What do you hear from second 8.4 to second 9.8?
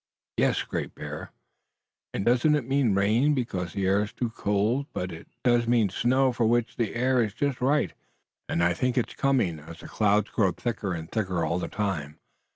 and I think it's coming,